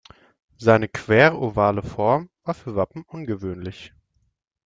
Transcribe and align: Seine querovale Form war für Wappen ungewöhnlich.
Seine 0.57 0.87
querovale 0.87 1.83
Form 1.83 2.31
war 2.43 2.55
für 2.55 2.75
Wappen 2.75 3.03
ungewöhnlich. 3.03 3.93